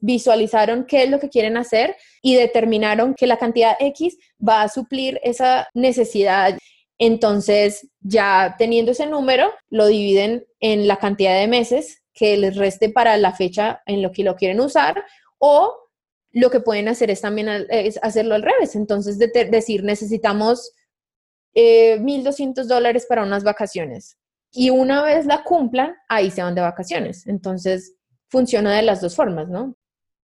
visualizaron 0.00 0.86
qué 0.86 1.02
es 1.02 1.10
lo 1.10 1.20
que 1.20 1.28
quieren 1.28 1.56
hacer 1.56 1.96
y 2.22 2.34
determinaron 2.34 3.14
que 3.14 3.26
la 3.26 3.36
cantidad 3.36 3.76
X 3.78 4.16
va 4.46 4.62
a 4.62 4.68
suplir 4.68 5.20
esa 5.22 5.68
necesidad. 5.74 6.56
Entonces, 6.98 7.88
ya 8.00 8.56
teniendo 8.58 8.92
ese 8.92 9.06
número, 9.06 9.52
lo 9.68 9.86
dividen 9.86 10.46
en 10.60 10.88
la 10.88 10.96
cantidad 10.96 11.38
de 11.38 11.46
meses 11.46 12.02
que 12.18 12.36
les 12.36 12.56
reste 12.56 12.90
para 12.90 13.16
la 13.16 13.32
fecha 13.32 13.80
en 13.86 14.02
lo 14.02 14.10
que 14.10 14.24
lo 14.24 14.34
quieren 14.34 14.58
usar 14.58 15.04
o 15.38 15.72
lo 16.32 16.50
que 16.50 16.58
pueden 16.58 16.88
hacer 16.88 17.10
es 17.10 17.20
también 17.20 17.48
es 17.70 17.98
hacerlo 18.02 18.34
al 18.34 18.42
revés. 18.42 18.74
Entonces, 18.74 19.18
decir, 19.18 19.84
necesitamos 19.84 20.72
1.200 21.54 22.64
eh, 22.64 22.66
dólares 22.66 23.06
para 23.08 23.22
unas 23.22 23.44
vacaciones. 23.44 24.18
Y 24.50 24.70
una 24.70 25.02
vez 25.04 25.26
la 25.26 25.44
cumplan, 25.44 25.94
ahí 26.08 26.30
se 26.30 26.42
van 26.42 26.56
de 26.56 26.60
vacaciones. 26.60 27.26
Entonces, 27.26 27.94
funciona 28.28 28.74
de 28.74 28.82
las 28.82 29.00
dos 29.00 29.14
formas, 29.14 29.48
¿no? 29.48 29.76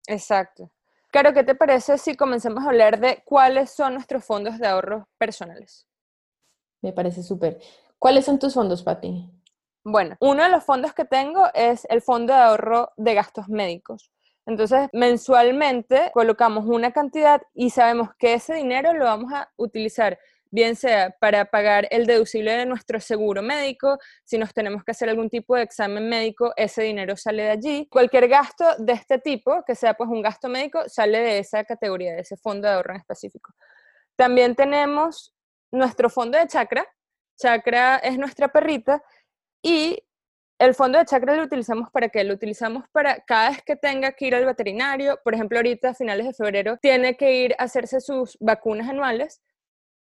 Exacto. 0.07 0.73
Claro, 1.11 1.35
¿qué 1.35 1.45
te 1.45 1.55
parece 1.55 1.99
si 1.99 2.17
comenzamos 2.17 2.65
a 2.65 2.69
hablar 2.69 2.99
de 2.99 3.23
cuáles 3.27 3.71
son 3.71 3.95
nuestros 3.95 4.25
fondos 4.25 4.59
de 4.59 4.67
ahorro 4.67 5.09
personales? 5.19 5.87
Me 6.81 6.93
parece 6.93 7.23
súper. 7.23 7.61
¿Cuáles 7.99 8.25
son 8.25 8.39
tus 8.39 8.55
fondos, 8.55 8.83
Pati? 8.83 9.42
Bueno, 9.85 10.17
uno 10.21 10.45
de 10.45 10.49
los 10.49 10.65
fondos 10.65 10.95
que 10.95 11.05
tengo 11.05 11.49
es 11.55 11.87
el 11.91 12.03
fondo 12.03 12.33
de 12.33 12.39
ahorro 12.41 12.93
de 12.97 13.15
gastos 13.15 13.49
médicos. 13.49 14.13
Entonces, 14.47 14.89
mensualmente 14.93 16.11
colocamos 16.13 16.67
una 16.67 16.93
cantidad 16.93 17.43
y 17.55 17.71
sabemos 17.71 18.11
que 18.19 18.35
ese 18.35 18.55
dinero 18.55 18.93
lo 18.93 19.05
vamos 19.05 19.33
a 19.33 19.51
utilizar 19.57 20.19
bien 20.53 20.77
sea 20.77 21.17
para 21.19 21.47
pagar 21.47 21.89
el 21.91 22.07
deducible 22.07 22.53
de 22.53 22.67
nuestro 22.67 23.01
seguro 23.01 23.41
médico, 23.43 23.99
si 24.23 24.37
nos 24.37 24.53
tenemos 24.53 24.85
que 24.85 24.91
hacer 24.91 25.09
algún 25.09 25.31
tipo 25.31 25.57
de 25.57 25.63
examen 25.63 26.09
médico, 26.09 26.53
ese 26.57 26.83
dinero 26.83 27.17
sale 27.17 27.45
de 27.45 27.51
allí. 27.51 27.89
Cualquier 27.91 28.29
gasto 28.29 28.67
de 28.79 28.93
este 28.93 29.19
tipo, 29.19 29.65
que 29.67 29.75
sea 29.75 29.95
pues 29.95 30.11
un 30.11 30.21
gasto 30.21 30.49
médico, 30.49 30.83
sale 30.89 31.21
de 31.21 31.39
esa 31.39 31.65
categoría, 31.65 32.13
de 32.13 32.21
ese 32.21 32.37
fondo 32.37 32.69
de 32.69 32.75
ahorro 32.75 32.93
en 32.93 33.01
específico. 33.01 33.55
También 34.15 34.55
tenemos 34.55 35.35
nuestro 35.73 36.11
fondo 36.11 36.37
de 36.37 36.47
chakra. 36.47 36.87
Chakra 37.39 37.97
es 37.97 38.19
nuestra 38.19 38.49
perrita 38.49 39.03
y 39.63 40.03
el 40.59 40.75
fondo 40.75 40.99
de 40.99 41.05
chakra 41.05 41.35
lo 41.35 41.45
utilizamos 41.45 41.91
para 41.91 42.09
qué? 42.09 42.23
Lo 42.23 42.35
utilizamos 42.35 42.85
para 42.93 43.21
cada 43.25 43.51
vez 43.51 43.63
que 43.65 43.75
tenga 43.75 44.13
que 44.13 44.27
ir 44.27 44.35
al 44.35 44.45
veterinario, 44.45 45.19
por 45.25 45.35
ejemplo, 45.35 45.59
ahorita 45.59 45.91
a 45.91 45.95
finales 45.95 46.27
de 46.27 46.35
febrero 46.35 46.77
tiene 46.77 47.17
que 47.17 47.33
ir 47.33 47.55
a 47.59 47.65
hacerse 47.65 48.01
sus 48.01 48.37
vacunas 48.41 48.89
anuales, 48.89 49.43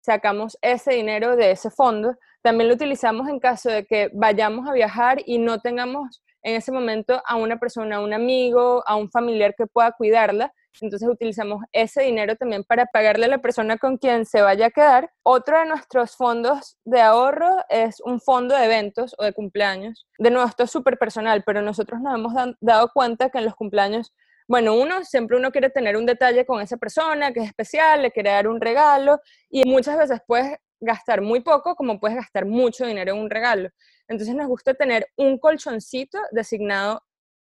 sacamos 0.01 0.57
ese 0.61 0.93
dinero 0.93 1.35
de 1.35 1.51
ese 1.51 1.69
fondo. 1.69 2.15
También 2.41 2.69
lo 2.69 2.75
utilizamos 2.75 3.27
en 3.27 3.39
caso 3.39 3.69
de 3.69 3.85
que 3.85 4.09
vayamos 4.13 4.67
a 4.67 4.73
viajar 4.73 5.19
y 5.25 5.37
no 5.37 5.59
tengamos 5.59 6.23
en 6.41 6.55
ese 6.55 6.71
momento 6.71 7.21
a 7.25 7.35
una 7.35 7.59
persona, 7.59 7.97
a 7.97 8.01
un 8.01 8.13
amigo, 8.13 8.83
a 8.87 8.95
un 8.95 9.11
familiar 9.11 9.53
que 9.55 9.67
pueda 9.67 9.91
cuidarla. 9.91 10.53
Entonces 10.81 11.07
utilizamos 11.09 11.63
ese 11.71 12.03
dinero 12.03 12.35
también 12.35 12.63
para 12.63 12.85
pagarle 12.85 13.25
a 13.25 13.29
la 13.29 13.37
persona 13.39 13.77
con 13.77 13.97
quien 13.97 14.25
se 14.25 14.41
vaya 14.41 14.67
a 14.67 14.71
quedar. 14.71 15.11
Otro 15.23 15.59
de 15.59 15.65
nuestros 15.65 16.15
fondos 16.15 16.77
de 16.85 17.01
ahorro 17.01 17.49
es 17.69 17.99
un 18.01 18.21
fondo 18.21 18.55
de 18.55 18.65
eventos 18.65 19.15
o 19.17 19.23
de 19.23 19.33
cumpleaños. 19.33 20.05
De 20.19 20.29
nuevo, 20.29 20.47
esto 20.47 20.63
es 20.63 20.71
súper 20.71 20.97
personal, 20.97 21.43
pero 21.45 21.61
nosotros 21.61 21.99
nos 22.01 22.15
hemos 22.15 22.33
dado 22.61 22.91
cuenta 22.93 23.29
que 23.29 23.39
en 23.39 23.45
los 23.45 23.55
cumpleaños 23.55 24.13
bueno, 24.49 24.75
uno, 24.75 25.03
siempre 25.03 25.35
uno 25.35 25.51
quiere 25.51 25.69
tener 25.69 25.97
un 25.97 26.05
detalle 26.05 26.45
con 26.45 26.61
esa 26.61 26.77
persona 26.77 27.33
que 27.33 27.41
es 27.41 27.47
especial, 27.47 28.01
le 28.01 28.11
quiere 28.11 28.29
dar 28.29 28.47
un 28.47 28.61
regalo 28.61 29.19
y 29.49 29.65
muchas 29.65 29.97
veces 29.97 30.21
puedes 30.25 30.57
gastar 30.79 31.21
muy 31.21 31.41
poco 31.41 31.75
como 31.75 31.99
puedes 31.99 32.15
gastar 32.15 32.45
mucho 32.45 32.85
dinero 32.85 33.13
en 33.13 33.19
un 33.19 33.29
regalo. 33.29 33.69
Entonces 34.07 34.35
nos 34.35 34.47
gusta 34.47 34.73
tener 34.73 35.07
un 35.17 35.37
colchoncito 35.37 36.17
designado 36.31 37.03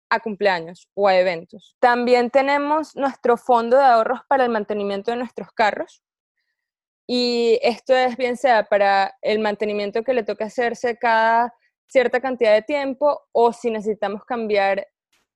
a 0.10 0.20
cumpleaños 0.20 0.90
o 0.94 1.08
a 1.08 1.18
eventos. 1.18 1.76
También 1.80 2.30
tenemos 2.30 2.96
nuestro 2.96 3.38
fondo 3.38 3.78
de 3.78 3.84
ahorros 3.84 4.22
para 4.28 4.46
el 4.46 4.52
mantenimiento 4.52 5.12
de 5.12 5.18
nuestros 5.18 5.52
carros. 5.52 6.04
Y 7.08 7.60
esto 7.62 7.96
es 7.96 8.18
bien 8.18 8.38
sea 8.38 8.64
para 8.64 9.16
el 9.22 9.40
mantenimiento 9.40 10.04
que 10.04 10.14
le 10.14 10.24
toque 10.24 10.44
hacerse 10.44 10.98
cada 10.98 11.54
cierta 11.88 12.20
cantidad 12.20 12.54
de 12.54 12.62
tiempo 12.62 13.22
o 13.32 13.54
si 13.54 13.72
necesitamos 13.72 14.26
cambiar 14.26 14.88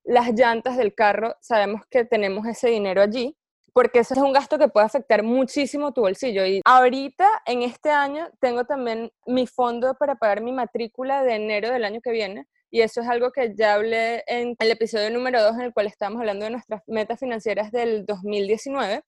las 0.04 0.32
llantas 0.32 0.76
del 0.76 0.94
carro, 0.94 1.34
sabemos 1.40 1.82
que 1.88 2.04
tenemos 2.04 2.46
ese 2.46 2.68
dinero 2.68 3.00
allí 3.00 3.36
porque 3.72 4.00
eso 4.00 4.14
es 4.14 4.20
un 4.20 4.32
gasto 4.32 4.58
que 4.58 4.68
puede 4.68 4.86
afectar 4.86 5.22
muchísimo 5.22 5.92
tu 5.92 6.02
bolsillo. 6.02 6.44
Y 6.44 6.60
ahorita, 6.64 7.26
en 7.46 7.62
este 7.62 7.90
año, 7.90 8.28
tengo 8.40 8.64
también 8.64 9.10
mi 9.26 9.46
fondo 9.46 9.94
para 9.94 10.16
pagar 10.16 10.42
mi 10.42 10.52
matrícula 10.52 11.22
de 11.22 11.34
enero 11.36 11.70
del 11.70 11.84
año 11.84 12.00
que 12.02 12.10
viene. 12.10 12.46
Y 12.74 12.80
eso 12.80 13.02
es 13.02 13.08
algo 13.08 13.32
que 13.32 13.54
ya 13.54 13.74
hablé 13.74 14.24
en 14.26 14.56
el 14.58 14.70
episodio 14.70 15.10
número 15.10 15.42
2, 15.42 15.56
en 15.56 15.60
el 15.60 15.74
cual 15.74 15.86
estábamos 15.86 16.20
hablando 16.20 16.46
de 16.46 16.52
nuestras 16.52 16.82
metas 16.86 17.20
financieras 17.20 17.70
del 17.70 18.06
2019. 18.06 19.04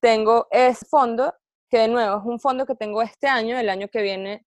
Tengo 0.00 0.48
ese 0.50 0.86
fondo, 0.86 1.34
que 1.68 1.80
de 1.80 1.88
nuevo 1.88 2.16
es 2.18 2.24
un 2.24 2.40
fondo 2.40 2.64
que 2.64 2.74
tengo 2.74 3.02
este 3.02 3.28
año, 3.28 3.58
el 3.58 3.68
año 3.68 3.88
que 3.88 4.00
viene 4.00 4.46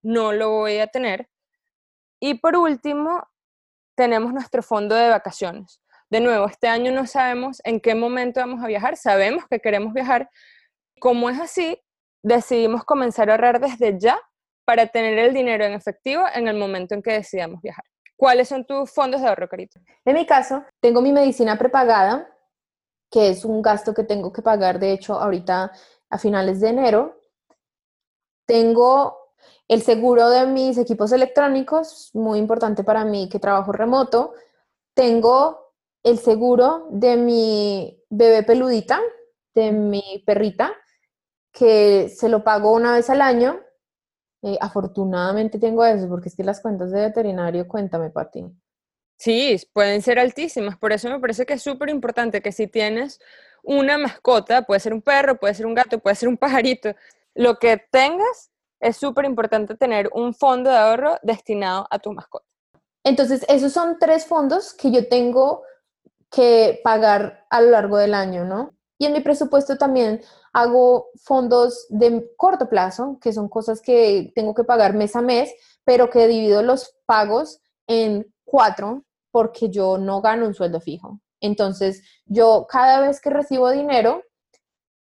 no 0.00 0.32
lo 0.32 0.50
voy 0.50 0.78
a 0.78 0.86
tener. 0.86 1.28
Y 2.20 2.34
por 2.34 2.56
último, 2.56 3.28
tenemos 3.96 4.32
nuestro 4.32 4.62
fondo 4.62 4.94
de 4.94 5.08
vacaciones. 5.08 5.82
De 6.08 6.20
nuevo, 6.20 6.46
este 6.46 6.68
año 6.68 6.92
no 6.92 7.08
sabemos 7.08 7.60
en 7.64 7.80
qué 7.80 7.96
momento 7.96 8.38
vamos 8.38 8.62
a 8.62 8.68
viajar, 8.68 8.96
sabemos 8.96 9.44
que 9.50 9.58
queremos 9.58 9.92
viajar. 9.92 10.30
Como 11.00 11.30
es 11.30 11.40
así, 11.40 11.82
decidimos 12.22 12.84
comenzar 12.84 13.28
a 13.28 13.32
ahorrar 13.32 13.58
desde 13.58 13.98
ya 13.98 14.20
para 14.64 14.86
tener 14.86 15.18
el 15.18 15.34
dinero 15.34 15.64
en 15.64 15.72
efectivo 15.72 16.24
en 16.34 16.48
el 16.48 16.56
momento 16.56 16.94
en 16.94 17.02
que 17.02 17.12
decidamos 17.12 17.60
viajar. 17.62 17.84
¿Cuáles 18.16 18.48
son 18.48 18.64
tus 18.64 18.90
fondos 18.90 19.20
de 19.20 19.28
ahorro, 19.28 19.48
Carito? 19.48 19.80
En 20.04 20.14
mi 20.14 20.26
caso, 20.26 20.64
tengo 20.80 21.00
mi 21.00 21.12
medicina 21.12 21.58
prepagada, 21.58 22.28
que 23.10 23.30
es 23.30 23.44
un 23.44 23.60
gasto 23.60 23.92
que 23.92 24.04
tengo 24.04 24.32
que 24.32 24.42
pagar, 24.42 24.78
de 24.78 24.92
hecho, 24.92 25.14
ahorita 25.14 25.72
a 26.08 26.18
finales 26.18 26.60
de 26.60 26.68
enero. 26.68 27.20
Tengo 28.46 29.22
el 29.68 29.82
seguro 29.82 30.28
de 30.30 30.46
mis 30.46 30.78
equipos 30.78 31.12
electrónicos, 31.12 32.10
muy 32.14 32.38
importante 32.38 32.84
para 32.84 33.04
mí 33.04 33.28
que 33.28 33.38
trabajo 33.38 33.72
remoto. 33.72 34.34
Tengo 34.94 35.72
el 36.02 36.18
seguro 36.18 36.88
de 36.90 37.16
mi 37.16 38.04
bebé 38.10 38.42
peludita, 38.42 39.00
de 39.54 39.72
mi 39.72 40.22
perrita, 40.26 40.72
que 41.52 42.08
se 42.08 42.28
lo 42.28 42.44
pago 42.44 42.72
una 42.72 42.92
vez 42.92 43.08
al 43.10 43.20
año. 43.20 43.60
Eh, 44.42 44.58
afortunadamente 44.60 45.58
tengo 45.58 45.84
eso, 45.84 46.08
porque 46.08 46.28
es 46.28 46.36
que 46.36 46.42
las 46.42 46.60
cuentas 46.60 46.90
de 46.90 47.00
veterinario, 47.00 47.68
cuéntame, 47.68 48.10
Pati. 48.10 48.44
Sí, 49.16 49.56
pueden 49.72 50.02
ser 50.02 50.18
altísimas, 50.18 50.76
por 50.76 50.92
eso 50.92 51.08
me 51.08 51.20
parece 51.20 51.46
que 51.46 51.54
es 51.54 51.62
súper 51.62 51.90
importante 51.90 52.42
que 52.42 52.50
si 52.50 52.66
tienes 52.66 53.20
una 53.62 53.98
mascota, 53.98 54.62
puede 54.62 54.80
ser 54.80 54.92
un 54.92 55.02
perro, 55.02 55.38
puede 55.38 55.54
ser 55.54 55.66
un 55.66 55.74
gato, 55.74 56.00
puede 56.00 56.16
ser 56.16 56.28
un 56.28 56.36
pajarito, 56.36 56.94
lo 57.34 57.58
que 57.58 57.80
tengas, 57.90 58.50
es 58.80 58.96
súper 58.96 59.24
importante 59.26 59.76
tener 59.76 60.10
un 60.12 60.34
fondo 60.34 60.70
de 60.70 60.76
ahorro 60.76 61.18
destinado 61.22 61.86
a 61.88 62.00
tu 62.00 62.12
mascota. 62.12 62.44
Entonces, 63.04 63.44
esos 63.48 63.72
son 63.72 63.98
tres 64.00 64.26
fondos 64.26 64.74
que 64.74 64.90
yo 64.90 65.08
tengo 65.08 65.62
que 66.30 66.80
pagar 66.82 67.46
a 67.48 67.60
lo 67.60 67.70
largo 67.70 67.98
del 67.98 68.14
año, 68.14 68.44
¿no? 68.44 68.74
Y 68.98 69.06
en 69.06 69.12
mi 69.12 69.20
presupuesto 69.20 69.78
también 69.78 70.20
hago 70.52 71.08
fondos 71.16 71.86
de 71.88 72.30
corto 72.36 72.68
plazo, 72.68 73.18
que 73.20 73.32
son 73.32 73.48
cosas 73.48 73.80
que 73.80 74.32
tengo 74.34 74.54
que 74.54 74.64
pagar 74.64 74.94
mes 74.94 75.16
a 75.16 75.22
mes, 75.22 75.52
pero 75.84 76.10
que 76.10 76.28
divido 76.28 76.62
los 76.62 76.94
pagos 77.06 77.60
en 77.86 78.32
cuatro 78.44 79.04
porque 79.30 79.70
yo 79.70 79.98
no 79.98 80.20
gano 80.20 80.46
un 80.46 80.54
sueldo 80.54 80.80
fijo. 80.80 81.20
Entonces, 81.40 82.02
yo 82.26 82.66
cada 82.68 83.00
vez 83.00 83.20
que 83.20 83.30
recibo 83.30 83.70
dinero, 83.70 84.22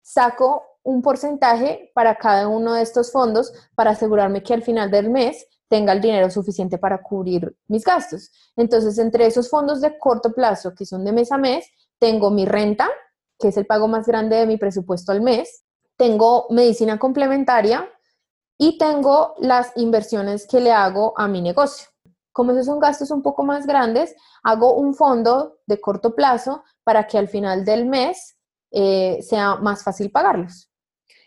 saco 0.02 0.64
un 0.82 1.02
porcentaje 1.02 1.90
para 1.94 2.16
cada 2.16 2.48
uno 2.48 2.74
de 2.74 2.82
estos 2.82 3.12
fondos 3.12 3.52
para 3.74 3.90
asegurarme 3.90 4.42
que 4.42 4.54
al 4.54 4.62
final 4.62 4.90
del 4.90 5.10
mes 5.10 5.46
tenga 5.68 5.92
el 5.92 6.00
dinero 6.00 6.30
suficiente 6.30 6.78
para 6.78 7.02
cubrir 7.02 7.54
mis 7.68 7.84
gastos. 7.84 8.30
Entonces, 8.56 8.98
entre 8.98 9.26
esos 9.26 9.48
fondos 9.50 9.80
de 9.80 9.98
corto 9.98 10.32
plazo, 10.32 10.74
que 10.74 10.86
son 10.86 11.04
de 11.04 11.12
mes 11.12 11.30
a 11.30 11.38
mes, 11.38 11.70
tengo 11.98 12.30
mi 12.30 12.46
renta, 12.46 12.88
que 13.38 13.48
es 13.48 13.56
el 13.56 13.66
pago 13.66 13.88
más 13.88 14.06
grande 14.06 14.36
de 14.36 14.46
mi 14.46 14.56
presupuesto 14.56 15.12
al 15.12 15.20
mes, 15.20 15.64
tengo 15.96 16.46
medicina 16.50 16.98
complementaria 16.98 17.88
y 18.56 18.78
tengo 18.78 19.34
las 19.38 19.72
inversiones 19.76 20.46
que 20.46 20.60
le 20.60 20.72
hago 20.72 21.14
a 21.16 21.28
mi 21.28 21.40
negocio. 21.40 21.88
Como 22.32 22.52
esos 22.52 22.66
son 22.66 22.78
gastos 22.78 23.10
un 23.10 23.22
poco 23.22 23.42
más 23.42 23.66
grandes, 23.66 24.14
hago 24.42 24.74
un 24.74 24.94
fondo 24.94 25.58
de 25.66 25.80
corto 25.80 26.14
plazo 26.14 26.62
para 26.84 27.06
que 27.06 27.18
al 27.18 27.28
final 27.28 27.64
del 27.64 27.86
mes 27.86 28.36
eh, 28.70 29.18
sea 29.22 29.56
más 29.56 29.82
fácil 29.82 30.10
pagarlos. 30.10 30.70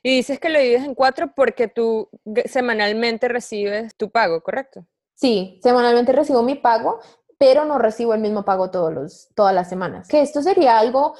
Y 0.03 0.15
dices 0.15 0.39
que 0.39 0.49
lo 0.49 0.59
divides 0.59 0.83
en 0.83 0.95
cuatro 0.95 1.33
porque 1.35 1.67
tú 1.67 2.09
semanalmente 2.45 3.27
recibes 3.27 3.95
tu 3.95 4.09
pago, 4.09 4.41
¿correcto? 4.41 4.85
Sí, 5.15 5.59
semanalmente 5.61 6.11
recibo 6.11 6.41
mi 6.41 6.55
pago, 6.55 6.99
pero 7.37 7.65
no 7.65 7.77
recibo 7.77 8.13
el 8.13 8.21
mismo 8.21 8.43
pago 8.43 8.71
todos 8.71 8.91
los, 8.91 9.29
todas 9.35 9.53
las 9.53 9.69
semanas. 9.69 10.07
Que 10.07 10.21
esto 10.21 10.41
sería 10.41 10.79
algo 10.79 11.13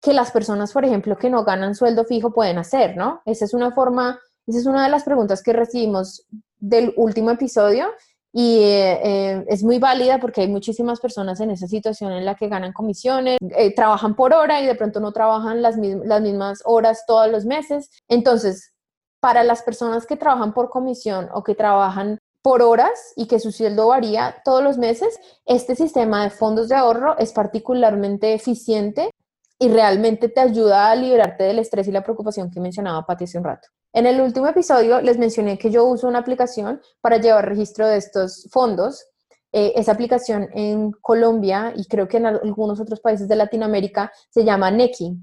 que 0.00 0.12
las 0.12 0.30
personas, 0.30 0.72
por 0.72 0.84
ejemplo, 0.84 1.16
que 1.16 1.30
no 1.30 1.44
ganan 1.44 1.74
sueldo 1.74 2.04
fijo 2.04 2.32
pueden 2.32 2.58
hacer, 2.58 2.96
¿no? 2.96 3.20
Esa 3.24 3.44
es 3.44 3.54
una 3.54 3.72
forma, 3.72 4.18
esa 4.46 4.58
es 4.58 4.66
una 4.66 4.84
de 4.84 4.90
las 4.90 5.04
preguntas 5.04 5.42
que 5.42 5.52
recibimos 5.52 6.26
del 6.58 6.92
último 6.96 7.30
episodio 7.30 7.88
y 8.32 8.58
eh, 8.60 9.00
eh, 9.02 9.44
es 9.48 9.62
muy 9.62 9.78
válida 9.78 10.20
porque 10.20 10.42
hay 10.42 10.48
muchísimas 10.48 11.00
personas 11.00 11.40
en 11.40 11.50
esa 11.50 11.66
situación 11.66 12.12
en 12.12 12.24
la 12.24 12.34
que 12.34 12.48
ganan 12.48 12.72
comisiones, 12.72 13.38
eh, 13.40 13.74
trabajan 13.74 14.14
por 14.14 14.34
hora 14.34 14.60
y 14.60 14.66
de 14.66 14.74
pronto 14.74 15.00
no 15.00 15.12
trabajan 15.12 15.62
las, 15.62 15.76
las 15.76 16.20
mismas 16.20 16.62
horas 16.64 17.04
todos 17.06 17.30
los 17.30 17.46
meses. 17.46 17.90
Entonces, 18.06 18.74
para 19.20 19.42
las 19.42 19.62
personas 19.62 20.06
que 20.06 20.16
trabajan 20.16 20.54
por 20.54 20.70
comisión 20.70 21.28
o 21.32 21.42
que 21.42 21.54
trabajan 21.54 22.18
por 22.42 22.62
horas 22.62 23.12
y 23.16 23.26
que 23.26 23.40
su 23.40 23.50
sueldo 23.50 23.88
varía 23.88 24.36
todos 24.44 24.62
los 24.62 24.78
meses, 24.78 25.18
este 25.44 25.74
sistema 25.74 26.22
de 26.22 26.30
fondos 26.30 26.68
de 26.68 26.76
ahorro 26.76 27.18
es 27.18 27.32
particularmente 27.32 28.34
eficiente 28.34 29.10
y 29.58 29.68
realmente 29.68 30.28
te 30.28 30.40
ayuda 30.40 30.90
a 30.90 30.94
liberarte 30.94 31.44
del 31.44 31.58
estrés 31.58 31.88
y 31.88 31.92
la 31.92 32.02
preocupación 32.02 32.50
que 32.50 32.60
mencionaba 32.60 33.04
Pati 33.04 33.24
hace 33.24 33.38
un 33.38 33.44
rato. 33.44 33.68
En 33.92 34.06
el 34.06 34.20
último 34.20 34.46
episodio 34.46 35.00
les 35.00 35.18
mencioné 35.18 35.58
que 35.58 35.70
yo 35.70 35.84
uso 35.84 36.06
una 36.06 36.20
aplicación 36.20 36.80
para 37.00 37.16
llevar 37.16 37.48
registro 37.48 37.88
de 37.88 37.96
estos 37.96 38.48
fondos. 38.52 39.06
Eh, 39.50 39.72
esa 39.76 39.92
aplicación 39.92 40.48
en 40.52 40.92
Colombia 40.92 41.72
y 41.74 41.86
creo 41.86 42.06
que 42.06 42.18
en 42.18 42.26
algunos 42.26 42.80
otros 42.80 43.00
países 43.00 43.26
de 43.28 43.36
Latinoamérica 43.36 44.12
se 44.28 44.44
llama 44.44 44.70
Neki, 44.70 45.16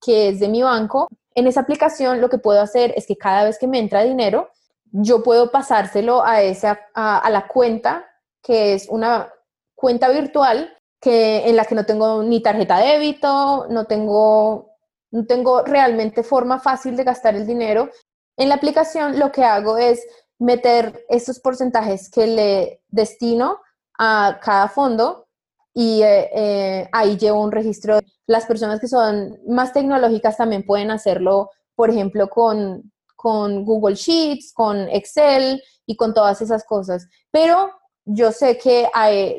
que 0.00 0.30
es 0.30 0.40
de 0.40 0.48
mi 0.48 0.62
banco. 0.62 1.08
En 1.34 1.46
esa 1.46 1.60
aplicación 1.60 2.20
lo 2.20 2.28
que 2.28 2.38
puedo 2.38 2.60
hacer 2.60 2.92
es 2.96 3.06
que 3.06 3.16
cada 3.16 3.44
vez 3.44 3.58
que 3.58 3.68
me 3.68 3.78
entra 3.78 4.02
dinero, 4.02 4.50
yo 4.90 5.22
puedo 5.22 5.50
pasárselo 5.52 6.24
a, 6.24 6.42
esa, 6.42 6.80
a, 6.92 7.18
a 7.18 7.30
la 7.30 7.46
cuenta, 7.46 8.04
que 8.42 8.74
es 8.74 8.88
una 8.88 9.32
cuenta 9.76 10.08
virtual 10.08 10.76
que, 11.00 11.48
en 11.48 11.56
la 11.56 11.64
que 11.64 11.74
no 11.74 11.86
tengo 11.86 12.22
ni 12.22 12.42
tarjeta 12.42 12.78
de 12.78 12.86
débito, 12.86 13.66
no 13.70 13.86
tengo, 13.86 14.76
no 15.10 15.26
tengo 15.26 15.62
realmente 15.62 16.22
forma 16.22 16.58
fácil 16.58 16.96
de 16.96 17.04
gastar 17.04 17.34
el 17.36 17.46
dinero. 17.46 17.90
En 18.36 18.48
la 18.48 18.56
aplicación 18.56 19.18
lo 19.18 19.32
que 19.32 19.44
hago 19.44 19.78
es 19.78 20.04
meter 20.38 21.04
esos 21.08 21.40
porcentajes 21.40 22.10
que 22.10 22.26
le 22.26 22.82
destino 22.88 23.58
a 23.98 24.38
cada 24.42 24.68
fondo 24.68 25.26
y 25.74 26.02
eh, 26.02 26.30
eh, 26.34 26.88
ahí 26.92 27.16
llevo 27.16 27.42
un 27.42 27.52
registro. 27.52 28.00
Las 28.26 28.46
personas 28.46 28.80
que 28.80 28.88
son 28.88 29.38
más 29.46 29.72
tecnológicas 29.72 30.36
también 30.36 30.64
pueden 30.64 30.90
hacerlo, 30.90 31.50
por 31.74 31.90
ejemplo, 31.90 32.28
con, 32.28 32.92
con 33.16 33.64
Google 33.64 33.94
Sheets, 33.94 34.52
con 34.52 34.88
Excel 34.88 35.62
y 35.86 35.96
con 35.96 36.14
todas 36.14 36.40
esas 36.40 36.64
cosas. 36.64 37.06
Pero 37.30 37.70
yo 38.04 38.32
sé 38.32 38.58
que 38.58 38.88
hay, 38.92 39.36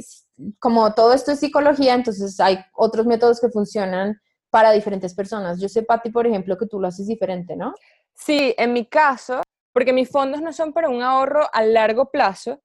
como 0.60 0.93
todo 0.93 1.13
esto 1.13 1.31
es 1.31 1.39
psicología, 1.39 1.93
entonces 1.93 2.39
hay 2.39 2.60
otros 2.74 3.05
métodos 3.05 3.39
que 3.39 3.50
funcionan 3.50 4.19
para 4.50 4.72
diferentes 4.72 5.13
personas. 5.13 5.60
Yo 5.62 5.69
sé, 5.69 5.84
Patti, 5.84 6.10
por 6.10 6.25
ejemplo, 6.25 6.58
que 6.58 6.65
tú 6.65 6.79
lo 6.79 6.88
haces 6.88 7.08
diferente, 7.08 7.55
¿no? 7.55 7.74
Sí, 8.13 8.53
en 8.58 8.74
mi 8.74 8.86
caso, 8.86 9.41
porque 9.74 9.93
mis 9.93 10.10
fondos 10.10 10.41
no 10.41 10.51
son 10.51 10.74
para 10.74 10.89
un 10.89 11.01
ahorro 11.01 11.48
a 11.53 11.63
largo 11.63 12.10
plazo, 12.10 12.62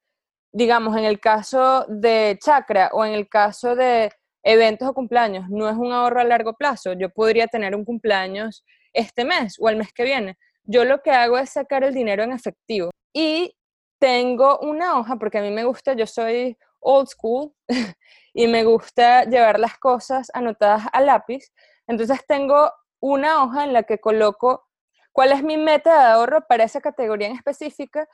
digamos, 0.52 0.96
en 0.96 1.04
el 1.04 1.20
caso 1.20 1.84
de 1.88 2.38
chakra 2.42 2.90
o 2.92 3.04
en 3.04 3.12
el 3.12 3.28
caso 3.28 3.74
de 3.74 4.10
eventos 4.44 4.88
o 4.88 4.94
cumpleaños, 4.94 5.48
no 5.48 5.68
es 5.68 5.76
un 5.76 5.92
ahorro 5.92 6.20
a 6.20 6.24
largo 6.24 6.54
plazo. 6.54 6.92
Yo 6.92 7.10
podría 7.10 7.46
tener 7.46 7.74
un 7.74 7.84
cumpleaños 7.84 8.64
este 8.92 9.24
mes 9.24 9.56
o 9.58 9.68
el 9.68 9.76
mes 9.76 9.92
que 9.92 10.04
viene. 10.04 10.36
Yo 10.64 10.84
lo 10.84 11.02
que 11.02 11.10
hago 11.10 11.38
es 11.38 11.50
sacar 11.50 11.82
el 11.82 11.92
dinero 11.92 12.22
en 12.22 12.32
efectivo 12.32 12.90
y 13.12 13.54
tengo 13.98 14.58
una 14.60 14.98
hoja, 14.98 15.16
porque 15.16 15.38
a 15.38 15.42
mí 15.42 15.50
me 15.50 15.64
gusta, 15.64 15.94
yo 15.94 16.06
soy 16.06 16.56
old 16.84 17.08
school 17.08 17.52
y 18.34 18.46
me 18.46 18.64
gusta 18.64 19.24
llevar 19.24 19.58
las 19.58 19.78
cosas 19.78 20.30
anotadas 20.34 20.86
a 20.92 21.00
lápiz. 21.00 21.52
Entonces 21.86 22.20
tengo 22.26 22.70
una 23.00 23.42
hoja 23.42 23.64
en 23.64 23.72
la 23.72 23.82
que 23.82 23.98
coloco 23.98 24.68
cuál 25.12 25.32
es 25.32 25.42
mi 25.42 25.56
meta 25.56 25.98
de 25.98 26.12
ahorro 26.12 26.46
para 26.46 26.64
esa 26.64 26.80
categoría 26.80 27.28
en 27.28 27.36
específica 27.36 28.08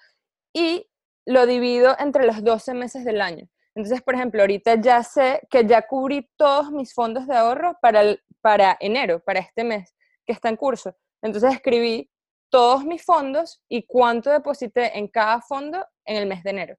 y 0.53 0.89
lo 1.27 1.47
divido 1.47 1.97
entre 1.99 2.27
los 2.27 2.43
12 2.43 2.75
meses 2.75 3.05
del 3.05 3.21
año. 3.21 3.49
Entonces, 3.75 4.03
por 4.03 4.15
ejemplo, 4.15 4.43
ahorita 4.43 4.77
ya 4.81 5.03
sé 5.03 5.47
que 5.49 5.65
ya 5.65 5.83
cubrí 5.83 6.29
todos 6.37 6.73
mis 6.73 6.93
fondos 6.93 7.27
de 7.27 7.37
ahorro 7.37 7.77
para, 7.81 8.17
para 8.41 8.77
enero, 8.81 9.21
para 9.21 9.41
este 9.41 9.65
mes 9.65 9.95
que 10.27 10.33
está 10.33 10.49
en 10.49 10.57
curso. 10.57 10.97
Entonces 11.23 11.55
escribí 11.55 12.11
todos 12.51 12.85
mis 12.85 13.05
fondos 13.05 13.63
y 13.69 13.87
cuánto 13.87 14.31
deposité 14.31 14.99
en 14.99 15.09
cada 15.09 15.41
fondo 15.41 15.87
en 16.05 16.17
el 16.17 16.27
mes 16.27 16.43
de 16.43 16.51
enero. 16.51 16.77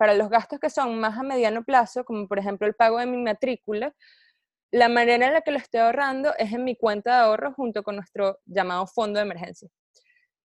Para 0.00 0.14
los 0.14 0.30
gastos 0.30 0.58
que 0.58 0.70
son 0.70 0.98
más 0.98 1.18
a 1.18 1.22
mediano 1.22 1.62
plazo, 1.62 2.04
como 2.06 2.26
por 2.26 2.38
ejemplo 2.38 2.66
el 2.66 2.74
pago 2.74 2.96
de 2.98 3.04
mi 3.04 3.18
matrícula, 3.18 3.94
la 4.72 4.88
manera 4.88 5.26
en 5.26 5.34
la 5.34 5.42
que 5.42 5.50
lo 5.50 5.58
estoy 5.58 5.80
ahorrando 5.80 6.34
es 6.38 6.54
en 6.54 6.64
mi 6.64 6.74
cuenta 6.74 7.16
de 7.16 7.22
ahorro 7.24 7.52
junto 7.52 7.82
con 7.82 7.96
nuestro 7.96 8.38
llamado 8.46 8.86
fondo 8.86 9.18
de 9.18 9.26
emergencia. 9.26 9.68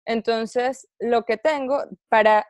Entonces, 0.05 0.89
lo 0.99 1.23
que 1.23 1.37
tengo 1.37 1.85
para 2.09 2.45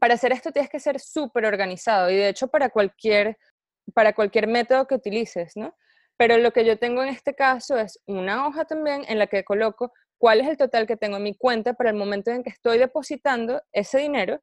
para 0.00 0.14
hacer 0.14 0.32
esto 0.32 0.50
tienes 0.50 0.68
que 0.68 0.80
ser 0.80 0.98
súper 0.98 1.44
organizado 1.44 2.10
y 2.10 2.16
de 2.16 2.28
hecho 2.28 2.48
para 2.48 2.70
cualquier, 2.70 3.38
para 3.94 4.12
cualquier 4.12 4.48
método 4.48 4.88
que 4.88 4.96
utilices, 4.96 5.52
¿no? 5.56 5.76
Pero 6.16 6.38
lo 6.38 6.50
que 6.50 6.64
yo 6.64 6.76
tengo 6.76 7.04
en 7.04 7.08
este 7.10 7.36
caso 7.36 7.78
es 7.78 8.00
una 8.06 8.48
hoja 8.48 8.64
también 8.64 9.04
en 9.06 9.20
la 9.20 9.28
que 9.28 9.44
coloco 9.44 9.92
cuál 10.18 10.40
es 10.40 10.48
el 10.48 10.56
total 10.56 10.88
que 10.88 10.96
tengo 10.96 11.18
en 11.18 11.22
mi 11.22 11.36
cuenta 11.36 11.74
para 11.74 11.90
el 11.90 11.96
momento 11.96 12.32
en 12.32 12.42
que 12.42 12.50
estoy 12.50 12.78
depositando 12.78 13.62
ese 13.70 13.98
dinero. 13.98 14.40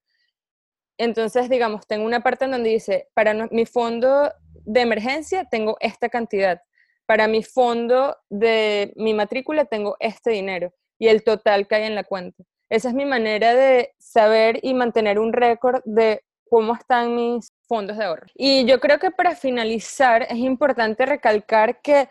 Entonces, 1.00 1.50
digamos, 1.50 1.88
tengo 1.88 2.06
una 2.06 2.20
parte 2.20 2.46
en 2.46 2.52
donde 2.52 2.70
dice, 2.70 3.08
para 3.14 3.34
mi 3.34 3.66
fondo 3.66 4.32
de 4.66 4.82
emergencia 4.82 5.46
tengo 5.46 5.78
esta 5.80 6.10
cantidad, 6.10 6.62
para 7.06 7.28
mi 7.28 7.42
fondo 7.42 8.18
de 8.30 8.92
mi 8.98 9.14
matrícula 9.14 9.64
tengo 9.64 9.96
este 10.02 10.32
dinero 10.32 10.74
y 11.00 11.08
el 11.08 11.24
total 11.24 11.66
hay 11.72 11.84
en 11.84 11.96
la 11.96 12.04
cuenta. 12.04 12.44
Esa 12.70 12.90
es 12.90 12.94
mi 12.94 13.06
manera 13.06 13.56
de 13.56 13.96
saber 13.98 14.60
y 14.62 14.74
mantener 14.74 15.20
un 15.20 15.32
récord 15.32 15.82
de 15.86 16.22
cómo 16.50 16.76
están 16.76 17.16
mis 17.16 17.54
fondos 17.66 17.98
de 17.98 18.04
ahorro. 18.04 18.28
Y 18.36 18.66
yo 18.66 18.82
creo 18.82 19.00
que 19.00 19.10
para 19.10 19.36
finalizar 19.36 20.24
es 20.24 20.38
importante 20.38 21.06
recalcar 21.06 21.82
que 21.82 22.10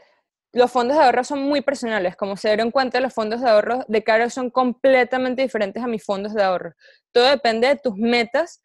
los 0.53 0.73
fondos 0.73 0.97
de 0.97 1.05
ahorro 1.05 1.25
son 1.25 1.43
muy 1.43 1.61
personales. 1.61 2.17
Como 2.17 2.39
se 2.39 2.49
dieron 2.49 2.71
cuenta, 2.71 3.01
los 3.01 3.13
fondos 3.13 3.43
de 3.43 3.51
ahorro 3.51 3.85
de 3.87 4.03
Caro 4.03 4.31
son 4.31 4.49
completamente 4.49 5.43
diferentes 5.43 5.83
a 5.83 5.87
mis 5.87 6.03
fondos 6.03 6.33
de 6.33 6.43
ahorro. 6.43 6.73
Todo 7.13 7.29
depende 7.29 7.69
de 7.69 7.77
tus 7.77 7.95
metas 7.97 8.63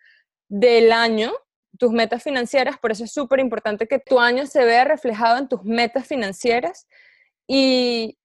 del 0.54 0.92
año, 0.92 1.32
tus 1.80 1.92
metas 1.92 2.22
financieras. 2.22 2.78
Por 2.78 2.92
eso 2.92 3.04
es 3.06 3.12
súper 3.12 3.40
importante 3.40 3.88
que 3.88 3.98
tu 3.98 4.20
año 4.20 4.46
se 4.46 4.64
vea 4.64 4.84
reflejado 4.84 5.40
en 5.40 5.48
tus 5.48 5.64
metas 5.64 6.06
financieras. 6.06 6.88
Y 7.48 8.20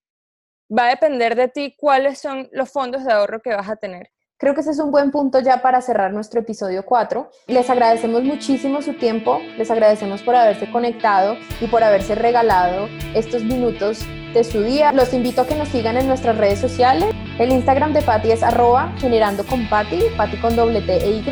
va 0.71 0.87
a 0.87 0.91
depender 0.91 1.35
de 1.35 1.49
ti 1.49 1.75
cuáles 1.79 2.19
son 2.19 2.49
los 2.53 2.71
fondos 2.71 3.05
de 3.05 3.13
ahorro 3.13 3.41
que 3.41 3.55
vas 3.55 3.69
a 3.71 3.77
tener. 3.77 4.11
Creo 4.37 4.55
que 4.55 4.61
ese 4.61 4.71
es 4.71 4.79
un 4.79 4.93
buen 4.93 5.11
punto 5.11 5.41
ya 5.41 5.63
para 5.63 5.81
cerrar 5.81 6.13
nuestro 6.13 6.41
episodio 6.41 6.85
4. 6.85 7.31
Les 7.47 7.71
agradecemos 7.71 8.23
muchísimo 8.23 8.83
su 8.83 8.93
tiempo, 8.95 9.41
les 9.57 9.71
agradecemos 9.71 10.23
por 10.23 10.37
haberse 10.37 10.71
conectado 10.71 11.37
y 11.61 11.67
por 11.67 11.83
haberse 11.83 12.15
regalado 12.15 12.89
estos 13.15 13.43
minutos 13.43 14.01
su 14.45 14.63
día. 14.63 14.93
Los 14.93 15.13
invito 15.13 15.43
a 15.43 15.47
que 15.47 15.55
nos 15.55 15.69
sigan 15.69 15.97
en 15.97 16.07
nuestras 16.07 16.37
redes 16.37 16.59
sociales. 16.59 17.15
El 17.39 17.53
Instagram 17.53 17.93
de 17.93 18.03
Patti 18.03 18.33
es 18.33 18.43
arroba 18.43 18.93
generando 18.99 19.45
con 19.45 19.69
Patti, 19.69 20.01
Patti 20.17 20.37
con 20.39 20.57
doble 20.57 20.81
T 20.81 20.97
e 20.97 21.11
Y. 21.11 21.25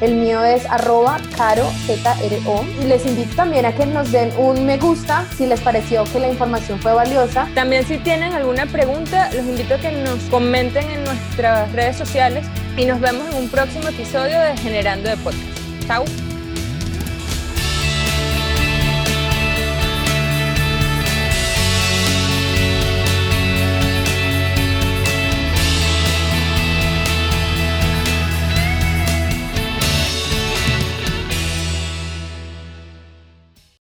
El 0.00 0.14
mío 0.16 0.42
es 0.44 0.66
arroba 0.66 1.18
caro 1.36 1.64
Z 1.86 2.14
-O. 2.46 2.64
Y 2.82 2.86
les 2.86 3.06
invito 3.06 3.36
también 3.36 3.66
a 3.66 3.72
que 3.72 3.86
nos 3.86 4.10
den 4.10 4.32
un 4.38 4.64
me 4.64 4.78
gusta 4.78 5.26
si 5.36 5.46
les 5.46 5.60
pareció 5.60 6.04
que 6.04 6.20
la 6.20 6.28
información 6.28 6.78
fue 6.80 6.92
valiosa. 6.94 7.48
También 7.54 7.84
si 7.84 7.98
tienen 7.98 8.32
alguna 8.32 8.66
pregunta, 8.66 9.30
los 9.34 9.44
invito 9.44 9.74
a 9.74 9.78
que 9.78 9.92
nos 9.92 10.18
comenten 10.30 10.90
en 10.90 11.04
nuestras 11.04 11.70
redes 11.72 11.96
sociales 11.96 12.46
y 12.76 12.86
nos 12.86 13.00
vemos 13.00 13.28
en 13.30 13.42
un 13.42 13.48
próximo 13.48 13.88
episodio 13.88 14.40
de 14.40 14.56
Generando 14.56 15.10
de 15.10 15.16
Podcast. 15.18 15.86
Chao. 15.86 16.23